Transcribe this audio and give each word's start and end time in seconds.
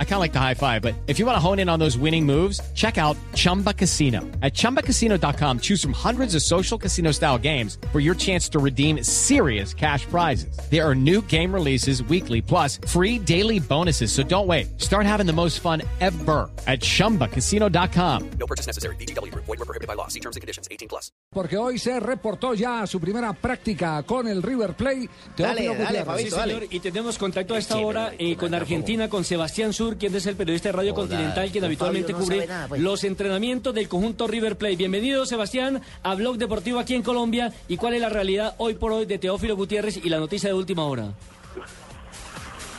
I 0.00 0.04
kind 0.04 0.14
of 0.14 0.20
like 0.20 0.32
the 0.32 0.40
high 0.40 0.54
five, 0.54 0.82
but 0.82 0.94
if 1.06 1.20
you 1.20 1.26
want 1.26 1.36
to 1.36 1.40
hone 1.40 1.60
in 1.60 1.68
on 1.68 1.78
those 1.78 1.96
winning 1.96 2.26
moves, 2.26 2.60
check 2.74 2.98
out 2.98 3.16
Chumba 3.36 3.72
Casino. 3.72 4.22
At 4.42 4.54
chumbacasino.com, 4.54 5.60
choose 5.60 5.80
from 5.80 5.92
hundreds 5.92 6.34
of 6.34 6.42
social 6.42 6.76
casino 6.78 7.12
style 7.12 7.38
games 7.38 7.78
for 7.92 8.00
your 8.00 8.16
chance 8.16 8.48
to 8.48 8.58
redeem 8.58 9.04
serious 9.04 9.72
cash 9.72 10.04
prizes. 10.06 10.58
There 10.68 10.84
are 10.84 10.96
new 10.96 11.22
game 11.28 11.54
releases 11.54 12.02
weekly, 12.02 12.42
plus 12.42 12.80
free 12.88 13.20
daily 13.20 13.60
bonuses. 13.60 14.10
So 14.10 14.24
don't 14.24 14.48
wait. 14.48 14.66
Start 14.80 15.06
having 15.06 15.26
the 15.26 15.32
most 15.32 15.60
fun 15.60 15.82
ever 16.00 16.50
at 16.66 16.80
chumbacasino.com. 16.80 18.30
No 18.40 18.46
purchase 18.46 18.66
necessary. 18.66 18.96
BGW. 18.96 19.32
Void 19.34 19.46
were 19.60 19.64
prohibited 19.64 19.86
by 19.86 19.94
law. 19.94 20.08
See 20.08 20.18
terms 20.20 20.34
and 20.34 20.40
conditions. 20.40 20.66
18 20.70 20.88
plus. 20.88 21.12
Porque 21.30 21.56
hoy 21.56 21.78
se 21.78 22.00
reportó 22.00 22.54
ya 22.54 22.86
su 22.86 22.98
primera 23.00 23.32
práctica 23.34 24.02
con 24.04 24.26
el 24.26 24.42
River 24.42 24.74
Plate. 24.74 25.08
Dale, 25.36 25.66
dale, 25.66 25.68
Gutiérrez. 25.68 26.04
Fabito, 26.06 26.30
Sí, 26.30 26.36
dale. 26.36 26.54
señor, 26.54 26.68
y 26.74 26.80
tenemos 26.80 27.18
contacto 27.18 27.54
a 27.54 27.58
esta 27.58 27.76
hora 27.78 28.12
eh, 28.18 28.34
con 28.36 28.54
Argentina, 28.54 29.08
con 29.08 29.24
Sebastián 29.24 29.72
Sur, 29.72 29.87
quien 29.96 30.14
es 30.14 30.26
el 30.26 30.36
periodista 30.36 30.68
de 30.68 30.72
Radio 30.72 30.94
Continental, 30.94 31.50
quien 31.50 31.62
don 31.62 31.68
habitualmente 31.68 32.12
no 32.12 32.18
cubre 32.18 32.46
nada, 32.46 32.68
pues. 32.68 32.80
los 32.80 33.04
entrenamientos 33.04 33.74
del 33.74 33.88
conjunto 33.88 34.26
River 34.26 34.56
Plate. 34.56 34.76
Bienvenido, 34.76 35.24
Sebastián, 35.24 35.80
a 36.02 36.14
Blog 36.14 36.36
Deportivo 36.36 36.78
aquí 36.78 36.94
en 36.94 37.02
Colombia. 37.02 37.52
¿Y 37.68 37.76
cuál 37.76 37.94
es 37.94 38.00
la 38.00 38.08
realidad 38.08 38.54
hoy 38.58 38.74
por 38.74 38.92
hoy 38.92 39.06
de 39.06 39.18
Teófilo 39.18 39.56
Gutiérrez 39.56 39.96
y 40.04 40.08
la 40.08 40.18
noticia 40.18 40.50
de 40.50 40.54
última 40.54 40.84
hora? 40.84 41.12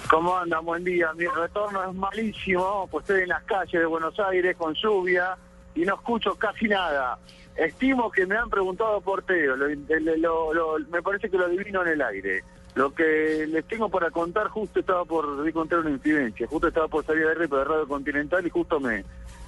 ¿Cómo 0.10 0.38
andan? 0.38 0.66
Buen 0.66 0.84
día. 0.84 1.12
Mi 1.14 1.26
retorno 1.26 1.90
es 1.90 1.96
malísimo, 1.96 2.88
pues 2.92 3.04
estoy 3.04 3.24
en 3.24 3.30
las 3.30 3.44
calles 3.44 3.80
de 3.80 3.86
Buenos 3.86 4.20
Aires 4.20 4.56
con 4.58 4.74
lluvia 4.76 5.38
y 5.82 5.86
no 5.86 5.96
escucho 5.96 6.36
casi 6.36 6.68
nada. 6.68 7.18
Estimo 7.56 8.10
que 8.12 8.26
me 8.26 8.38
han 8.38 8.50
preguntado 8.50 9.02
por 9.02 9.22
Teo, 9.24 9.56
lo- 9.56 10.80
me 10.90 11.02
parece 11.02 11.30
que 11.30 11.38
lo 11.38 11.46
adivino 11.46 11.82
en 11.84 11.88
el 11.90 12.02
aire. 12.02 12.44
Lo 12.76 12.94
que 12.94 13.46
les 13.50 13.66
tengo 13.66 13.90
para 13.90 14.12
contar, 14.12 14.48
justo 14.48 14.80
estaba 14.80 15.04
por 15.04 15.44
di 15.44 15.52
contar 15.52 15.80
una 15.80 15.90
incidencia, 15.90 16.48
justo 16.48 16.68
estaba 16.68 16.88
por 16.88 17.04
salir 17.04 17.26
de 17.28 17.34
RP 17.34 17.52
de 17.56 17.64
Radio 17.64 17.88
Continental 17.88 18.46
y 18.46 18.50
justo 18.50 18.80
me, 18.80 19.04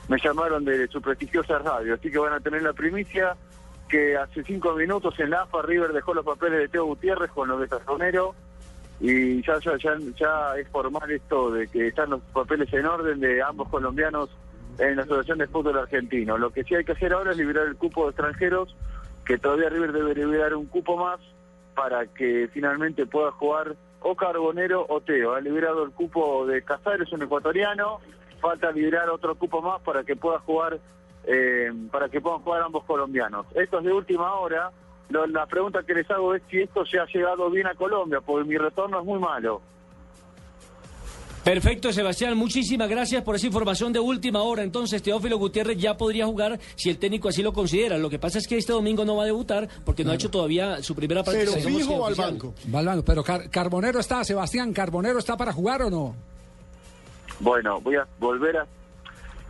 me 0.09 0.17
llamaron 0.19 0.65
de 0.65 0.88
su 0.88 1.01
prestigiosa 1.01 1.59
radio, 1.59 1.93
así 1.93 2.09
que 2.11 2.17
van 2.17 2.33
a 2.33 2.39
tener 2.39 2.63
la 2.63 2.73
primicia 2.73 3.35
que 3.88 4.17
hace 4.17 4.43
cinco 4.43 4.73
minutos 4.73 5.13
en 5.19 5.29
la 5.29 5.43
AFA 5.43 5.61
River 5.61 5.93
dejó 5.93 6.13
los 6.13 6.25
papeles 6.25 6.59
de 6.59 6.67
Teo 6.69 6.85
Gutiérrez 6.85 7.29
con 7.31 7.47
los 7.49 7.59
de 7.61 7.67
Sazonero 7.67 8.33
y 8.99 9.41
ya, 9.45 9.59
ya, 9.59 9.77
ya 9.77 10.57
es 10.57 10.67
formal 10.69 11.09
esto 11.11 11.51
de 11.51 11.67
que 11.67 11.88
están 11.88 12.09
los 12.09 12.21
papeles 12.33 12.71
en 12.73 12.85
orden 12.85 13.19
de 13.19 13.41
ambos 13.41 13.69
colombianos 13.69 14.29
en 14.77 14.95
la 14.95 15.03
Asociación 15.03 15.38
de 15.39 15.47
Fútbol 15.47 15.77
Argentino. 15.77 16.38
Lo 16.38 16.50
que 16.52 16.64
sí 16.64 16.75
hay 16.75 16.83
que 16.86 16.94
hacer 16.94 17.14
ahora 17.14 17.31
es 17.31 17.38
liberar 17.38 17.67
el 17.67 17.75
cupo 17.75 18.03
de 18.05 18.09
extranjeros, 18.11 18.75
que 19.25 19.38
todavía 19.38 19.69
River 19.69 19.91
debe 19.91 20.16
liberar 20.16 20.55
un 20.55 20.66
cupo 20.66 20.97
más 20.97 21.19
para 21.75 22.05
que 22.08 22.50
finalmente 22.53 23.05
pueda 23.05 23.31
jugar 23.31 23.75
o 24.02 24.16
Carbonero 24.16 24.86
o 24.89 25.00
Teo. 25.02 25.36
Ha 25.36 25.41
liberado 25.41 25.83
el 25.83 25.91
cupo 25.91 26.45
de 26.47 26.63
Casares, 26.63 27.11
un 27.11 27.22
ecuatoriano, 27.22 28.00
falta 28.39 28.72
liberar 28.72 29.09
otro 29.09 29.36
cupo 29.36 29.61
más 29.61 29.81
para 29.81 30.03
que 30.03 30.16
pueda 30.16 30.39
jugar, 30.39 30.80
eh, 31.25 31.72
para 31.91 32.09
que 32.09 32.19
puedan 32.19 32.39
jugar 32.39 32.63
ambos 32.63 32.83
colombianos. 32.85 33.45
Esto 33.56 33.78
es 33.80 33.85
de 33.85 33.94
última 33.94 34.33
hora. 34.33 34.72
Lo- 35.09 35.28
la 35.28 35.45
pregunta 35.45 35.83
que 35.83 35.94
les 35.94 36.09
hago 36.09 36.33
es 36.33 36.41
si 36.50 36.61
esto 36.61 36.85
se 36.85 36.97
ha 37.00 37.06
llegado 37.06 37.50
bien 37.52 37.67
a 37.67 37.75
Colombia, 37.75 38.22
porque 38.22 38.47
mi 38.47 38.58
retorno 38.58 39.00
es 39.00 39.06
muy 39.06 39.19
malo. 39.19 39.61
Perfecto, 41.44 41.92
Sebastián. 41.92 42.38
Muchísimas 42.38 42.88
gracias 42.88 43.23
por 43.23 43.36
esa 43.36 43.47
información 43.47 43.92
de 43.92 44.00
última 44.00 44.44
hora. 44.44 44.61
Entonces, 44.61 45.02
Teófilo 45.02 45.38
Gutiérrez 45.39 45.75
ya 45.80 45.97
podría 45.97 46.28
jugar 46.28 46.59
si 46.75 46.92
el 46.92 47.00
técnico 47.00 47.30
así 47.30 47.42
lo 47.42 47.52
considera. 47.52 47.97
Lo 47.97 48.11
que 48.11 48.20
pasa 48.20 48.38
es 48.38 48.47
que 48.47 48.58
este 48.58 48.73
domingo 48.73 49.06
no 49.06 49.16
va 49.16 49.23
a 49.23 49.25
debutar 49.25 49.67
porque 49.84 50.03
no 50.03 50.12
ha 50.12 50.16
hecho 50.16 50.30
todavía 50.30 50.84
su 50.84 50.94
primera 50.95 51.23
práctica. 51.23 51.52
Pero 51.56 51.67
fijo 51.67 51.95
al 52.06 52.14
oficial. 52.14 52.31
banco. 52.31 52.53
Va 52.73 52.80
al 52.80 52.86
banco. 52.86 53.03
Pero 53.06 53.23
Car- 53.23 53.50
Carbonero 53.50 54.00
está, 54.00 54.23
Sebastián, 54.23 54.72
¿Carbonero 54.72 55.17
está 55.17 55.36
para 55.36 55.52
jugar 55.52 55.81
o 55.81 55.89
no? 55.89 56.16
Bueno, 57.40 57.81
voy 57.81 57.96
a 57.96 58.06
volver 58.19 58.57
a 58.57 58.68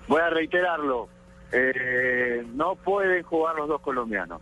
voy 0.08 0.22
a 0.22 0.30
reiterarlo. 0.30 1.10
Eh, 1.52 2.46
no 2.54 2.76
pueden 2.76 3.22
jugar 3.24 3.56
los 3.58 3.68
dos 3.68 3.82
colombianos. 3.82 4.42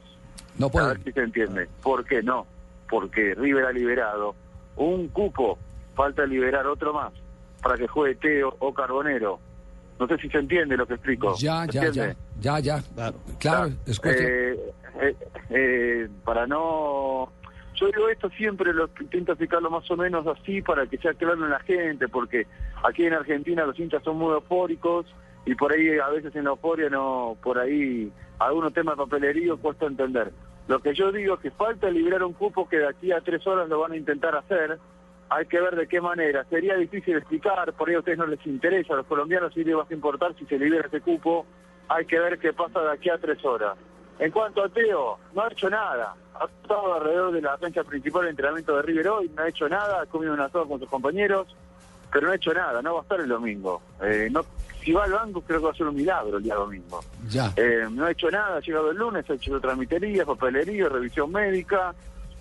No 0.60 0.68
A 0.68 0.70
puede. 0.70 0.88
ver 0.90 1.04
si 1.04 1.12
se 1.14 1.22
entiende. 1.22 1.68
¿Por 1.82 2.06
qué 2.06 2.22
no? 2.22 2.46
Porque 2.88 3.34
River 3.34 3.66
ha 3.66 3.72
liberado 3.72 4.36
un 4.76 5.08
cupo, 5.08 5.58
falta 5.96 6.28
liberar 6.28 6.68
otro 6.68 6.94
más 6.94 7.12
para 7.62 7.78
que 7.78 7.88
juegue 7.88 8.16
Teo 8.16 8.56
o 8.60 8.74
Carbonero. 8.74 9.40
No 10.00 10.08
sé 10.08 10.18
si 10.18 10.30
se 10.30 10.38
entiende 10.38 10.78
lo 10.78 10.88
que 10.88 10.94
explico. 10.94 11.36
Ya, 11.38 11.66
¿Se 11.66 11.72
ya, 11.74 11.92
ya. 11.92 12.16
Ya, 12.40 12.60
ya. 12.60 12.84
Claro, 13.38 13.70
es 13.86 14.00
cuestión. 14.00 14.32
Eh, 14.32 14.60
eh, 15.02 15.16
eh, 15.50 16.10
para 16.24 16.48
no... 16.48 17.32
Yo 17.76 17.88
digo 17.88 18.10
esto 18.10 18.30
siempre, 18.32 18.74
lo 18.74 18.90
intento 19.00 19.34
explicarlo 19.34 19.70
más 19.70 19.90
o 19.90 19.96
menos 19.96 20.26
así 20.28 20.62
para 20.62 20.86
que 20.86 20.98
sea 20.98 21.14
claro 21.14 21.46
en 21.46 21.50
la 21.50 21.60
gente, 21.62 22.10
porque 22.10 22.46
aquí 22.84 23.06
en 23.06 23.14
Argentina 23.14 23.66
los 23.66 23.80
hinchas 23.80 24.04
son 24.04 24.18
muy 24.18 24.34
eufóricos 24.34 25.06
y 25.46 25.56
por 25.56 25.72
ahí 25.72 25.98
a 25.98 26.10
veces 26.10 26.36
en 26.36 26.44
la 26.44 26.50
euforia 26.52 26.90
no, 26.90 27.38
por 27.42 27.58
ahí 27.58 28.12
algunos 28.38 28.74
temas 28.74 28.98
de 28.98 29.04
papelería 29.04 29.56
cuesta 29.56 29.86
entender. 29.86 30.32
Lo 30.68 30.80
que 30.80 30.94
yo 30.94 31.12
digo 31.12 31.36
es 31.36 31.40
que 31.40 31.52
falta 31.52 31.90
liberar 31.90 32.24
un 32.24 32.34
cupo 32.34 32.68
que 32.68 32.78
de 32.78 32.88
aquí 32.88 33.12
a 33.14 33.22
tres 33.22 33.48
horas 33.48 33.70
lo 33.70 33.80
van 33.80 33.94
a 33.94 33.98
intentar 33.98 34.36
hacer, 34.36 34.78
hay 35.30 35.46
que 35.46 35.62
ver 35.62 35.76
de 35.76 35.88
qué 35.88 36.02
manera. 36.02 36.44
Sería 36.46 36.76
difícil 36.76 37.16
explicar, 37.16 37.72
por 37.74 37.90
ahí 37.90 37.96
a 37.96 38.00
ustedes 38.00 38.18
no 38.18 38.26
les 38.26 38.46
interesa, 38.46 38.94
a 38.94 38.98
los 38.98 39.06
colombianos 39.06 39.54
sí 39.54 39.64
les 39.64 39.76
va 39.76 39.86
a 39.90 39.94
importar 39.94 40.36
si 40.36 40.46
se 40.46 40.58
libera 40.58 40.88
ese 40.88 41.02
cupo, 41.02 41.46
hay 41.88 42.06
que 42.06 42.20
ver 42.20 42.40
qué 42.40 42.54
pasa 42.54 42.82
de 42.82 42.92
aquí 42.92 43.10
a 43.10 43.18
tres 43.18 43.44
horas. 43.46 43.78
En 44.20 44.32
cuanto 44.32 44.64
a 44.64 44.70
Teo, 44.70 45.18
no 45.34 45.42
ha 45.44 45.52
hecho 45.52 45.70
nada. 45.70 46.14
Ha 46.36 46.46
estado 46.46 46.94
alrededor 46.94 47.32
de 47.32 47.42
la 47.42 47.58
cancha 47.58 47.84
principal 47.84 48.24
de 48.24 48.32
entrenamiento 48.32 48.76
de 48.76 48.82
River 48.82 49.08
hoy, 49.08 49.32
no 49.36 49.44
ha 49.44 49.48
hecho 49.48 49.70
nada, 49.70 50.02
ha 50.02 50.06
comido 50.06 50.34
un 50.34 50.40
asado 50.42 50.68
con 50.68 50.80
sus 50.80 50.90
compañeros, 50.90 51.56
pero 52.12 52.28
no 52.28 52.34
ha 52.34 52.36
hecho 52.36 52.54
nada, 52.54 52.82
no 52.82 52.94
va 52.94 53.00
a 53.00 53.04
estar 53.04 53.20
el 53.20 53.30
domingo. 53.30 53.82
Eh, 54.02 54.30
no, 54.32 54.42
si 54.84 54.92
va 54.92 55.04
al 55.04 55.12
banco 55.12 55.42
creo 55.42 55.60
que 55.60 55.66
va 55.66 55.72
a 55.72 55.76
ser 55.76 55.88
un 55.88 55.96
milagro 55.96 56.38
el 56.38 56.44
día 56.44 56.56
domingo. 56.56 57.02
Ya. 57.28 57.54
Eh, 57.56 57.88
no 57.92 58.06
ha 58.06 58.12
hecho 58.12 58.30
nada, 58.32 58.58
ha 58.58 58.62
llegado 58.62 58.92
el 58.92 58.98
lunes, 58.98 59.30
ha 59.30 59.34
hecho 59.34 59.60
tramitería, 59.60 60.26
papelería, 60.26 60.90
revisión 60.90 61.32
médica. 61.32 61.94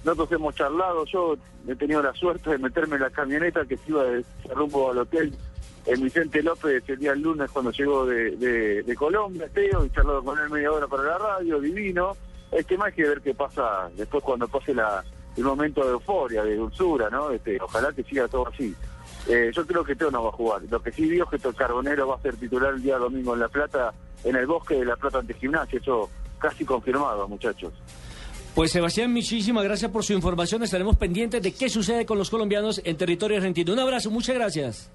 Nosotros 0.04 0.32
hemos 0.32 0.54
charlado, 0.54 1.04
yo 1.06 1.36
he 1.66 1.74
tenido 1.74 2.02
la 2.02 2.14
suerte 2.14 2.50
de 2.50 2.58
meterme 2.58 2.96
en 2.96 3.02
la 3.02 3.10
camioneta 3.10 3.64
que 3.66 3.76
se 3.76 3.90
iba 3.90 4.04
de 4.04 4.24
rumbo 4.54 4.90
al 4.90 4.98
hotel 4.98 5.36
en 5.88 6.02
Vicente 6.02 6.42
López 6.42 6.82
el 6.86 6.98
día 6.98 7.14
lunes 7.14 7.50
cuando 7.50 7.70
llegó 7.70 8.04
de, 8.04 8.94
Colombia, 8.96 9.48
Teo, 9.48 9.84
y 9.84 9.90
charlado 9.90 10.22
con 10.22 10.38
él 10.38 10.50
media 10.50 10.70
hora 10.70 10.86
para 10.86 11.02
la 11.02 11.18
radio, 11.18 11.60
divino. 11.60 12.16
Es 12.52 12.66
que 12.66 12.76
más 12.76 12.92
que 12.92 13.02
ver 13.02 13.20
qué 13.20 13.34
pasa 13.34 13.90
después 13.96 14.22
cuando 14.22 14.48
pase 14.48 14.74
la, 14.74 15.02
el 15.36 15.44
momento 15.44 15.82
de 15.84 15.92
euforia, 15.92 16.44
de 16.44 16.56
dulzura, 16.56 17.08
¿no? 17.08 17.30
Este, 17.30 17.58
ojalá 17.60 17.92
que 17.92 18.04
siga 18.04 18.28
todo 18.28 18.48
así. 18.48 18.74
Eh, 19.28 19.50
yo 19.54 19.66
creo 19.66 19.84
que 19.84 19.96
Teo 19.96 20.10
no 20.10 20.22
va 20.22 20.28
a 20.28 20.32
jugar. 20.32 20.62
Lo 20.68 20.82
que 20.82 20.92
sí 20.92 21.08
digo 21.08 21.24
es 21.24 21.30
que 21.30 21.38
Teo 21.38 21.54
Carbonero 21.54 22.08
va 22.08 22.16
a 22.16 22.22
ser 22.22 22.36
titular 22.36 22.74
el 22.74 22.82
día 22.82 22.98
domingo 22.98 23.34
en 23.34 23.40
La 23.40 23.48
Plata, 23.48 23.92
en 24.24 24.36
el 24.36 24.46
bosque 24.46 24.74
de 24.74 24.84
La 24.84 24.96
Plata 24.96 25.18
ante 25.18 25.34
Gimnasia. 25.34 25.78
Eso 25.78 26.10
casi 26.38 26.64
confirmado, 26.64 27.26
muchachos. 27.28 27.72
Pues 28.58 28.72
Sebastián, 28.72 29.12
muchísimas 29.12 29.62
gracias 29.62 29.88
por 29.88 30.02
su 30.02 30.12
información. 30.14 30.64
Estaremos 30.64 30.96
pendientes 30.96 31.40
de 31.40 31.52
qué 31.52 31.68
sucede 31.68 32.04
con 32.04 32.18
los 32.18 32.28
colombianos 32.28 32.82
en 32.84 32.96
territorio 32.96 33.36
argentino. 33.36 33.72
Un 33.72 33.78
abrazo, 33.78 34.10
muchas 34.10 34.34
gracias. 34.34 34.90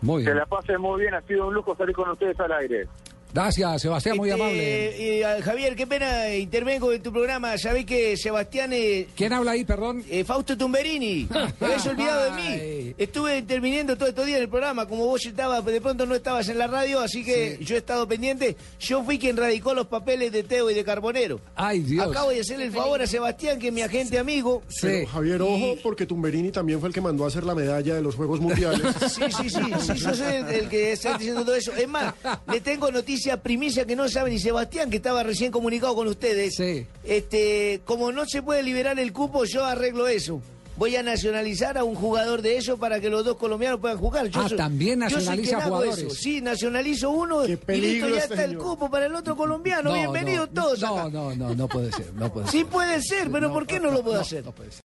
Muy 0.00 0.22
Que 0.22 0.26
bien. 0.30 0.36
la 0.38 0.46
pasen 0.46 0.80
muy 0.80 1.00
bien, 1.00 1.14
ha 1.14 1.20
sido 1.22 1.48
un 1.48 1.54
lujo 1.54 1.74
salir 1.74 1.92
con 1.92 2.08
ustedes 2.08 2.38
al 2.38 2.52
aire. 2.52 2.86
Gracias, 3.32 3.82
Sebastián, 3.82 4.16
muy 4.16 4.28
Este, 4.30 4.42
amable. 4.42 5.20
eh, 5.38 5.42
Javier, 5.42 5.76
qué 5.76 5.86
pena, 5.86 6.34
intervengo 6.34 6.92
en 6.92 7.02
tu 7.02 7.12
programa. 7.12 7.56
Sabés 7.58 7.84
que 7.86 8.16
Sebastián... 8.16 8.72
eh, 8.72 9.06
¿Quién 9.16 9.32
habla 9.32 9.52
ahí, 9.52 9.64
perdón? 9.64 10.04
eh, 10.10 10.24
Fausto 10.24 10.56
Tumberini, 10.56 11.26
te 11.58 11.64
habías 11.64 11.86
olvidado 11.86 12.24
de 12.24 12.30
mí. 12.32 12.94
Estuve 12.98 13.38
interviniendo 13.38 13.96
todo 13.96 14.08
estos 14.08 14.26
días 14.26 14.38
en 14.38 14.42
el 14.44 14.48
programa, 14.48 14.86
como 14.86 15.06
vos 15.06 15.24
estabas, 15.24 15.64
de 15.64 15.80
pronto 15.80 16.06
no 16.06 16.14
estabas 16.14 16.48
en 16.48 16.58
la 16.58 16.66
radio, 16.66 17.00
así 17.00 17.24
que 17.24 17.58
yo 17.60 17.76
he 17.76 17.78
estado 17.78 18.06
pendiente. 18.08 18.56
Yo 18.80 19.04
fui 19.04 19.18
quien 19.18 19.36
radicó 19.36 19.74
los 19.74 19.86
papeles 19.86 20.32
de 20.32 20.42
Teo 20.42 20.70
y 20.70 20.74
de 20.74 20.84
Carbonero. 20.84 21.40
Ay, 21.54 21.80
Dios. 21.80 22.08
Acabo 22.08 22.30
de 22.30 22.40
hacerle 22.40 22.64
el 22.64 22.72
favor 22.72 23.00
a 23.00 23.06
Sebastián, 23.06 23.58
que 23.58 23.68
es 23.68 23.72
mi 23.72 23.82
agente 23.82 24.18
amigo. 24.18 24.62
Sí. 24.68 24.78
Pero, 24.88 25.06
Javier, 25.06 25.42
ojo, 25.42 25.76
porque 25.82 26.04
Tumberini 26.06 26.50
también 26.50 26.80
fue 26.80 26.88
el 26.88 26.94
que 26.94 27.00
mandó 27.00 27.24
a 27.24 27.28
hacer 27.28 27.44
la 27.44 27.54
medalla 27.54 27.94
de 27.94 28.02
los 28.02 28.14
Juegos 28.16 28.40
Mundiales. 28.40 28.80
Sí, 29.10 29.22
sí, 29.36 29.50
sí, 29.50 29.60
sí, 29.80 29.94
yo 29.94 30.14
soy 30.14 30.34
el, 30.36 30.46
el 30.48 30.68
que 30.68 30.92
está 30.92 31.16
diciendo 31.18 31.44
todo 31.44 31.54
eso. 31.54 31.72
Es 31.74 31.88
más, 31.88 32.14
le 32.50 32.60
tengo 32.60 32.90
noticia 33.20 33.42
primicia 33.42 33.84
que 33.84 33.96
no 33.96 34.08
sabe 34.08 34.30
ni 34.30 34.38
Sebastián, 34.38 34.88
que 34.88 34.96
estaba 34.96 35.22
recién 35.22 35.52
comunicado 35.52 35.94
con 35.94 36.08
ustedes. 36.08 36.54
Sí. 36.56 36.86
Este, 37.04 37.82
como 37.84 38.12
no 38.12 38.24
se 38.26 38.40
puede 38.42 38.62
liberar 38.62 38.98
el 38.98 39.12
cupo, 39.12 39.44
yo 39.44 39.64
arreglo 39.66 40.08
eso. 40.08 40.40
Voy 40.78 40.96
a 40.96 41.02
nacionalizar 41.02 41.76
a 41.76 41.84
un 41.84 41.94
jugador 41.94 42.40
de 42.40 42.56
eso 42.56 42.78
para 42.78 42.98
que 43.00 43.10
los 43.10 43.22
dos 43.22 43.36
colombianos 43.36 43.78
puedan 43.80 43.98
jugar. 43.98 44.28
Yo 44.28 44.40
Ah, 44.40 44.48
soy- 44.48 44.56
también 44.56 45.00
yo 45.00 45.16
nacionaliza 45.18 45.58
hago 45.58 45.76
jugadores. 45.76 45.98
eso. 46.06 46.14
Sí, 46.14 46.40
nacionalizo 46.40 47.10
uno 47.10 47.44
y 47.44 47.48
listo, 47.48 48.08
ya 48.08 48.20
está 48.20 48.44
el 48.44 48.56
cupo 48.56 48.90
para 48.90 49.04
el 49.04 49.14
otro 49.14 49.36
colombiano. 49.36 49.92
Bienvenidos 49.92 50.48
todos 50.54 50.80
no, 50.80 50.98
acá. 50.98 51.10
No, 51.10 51.34
no, 51.36 51.54
no 51.54 51.68
puede 51.68 51.92
ser, 51.92 52.14
no 52.14 52.32
puede 52.32 52.46
ser. 52.46 52.58
Sí 52.60 52.64
puede 52.64 53.02
ser, 53.02 53.30
pero 53.30 53.52
¿por 53.52 53.66
qué 53.66 53.78
no 53.78 53.90
lo 53.90 54.02
puedo 54.02 54.14
no, 54.16 54.22
hacer? 54.22 54.42
No 54.42 54.52
puede 54.52 54.70
ser. 54.70 54.78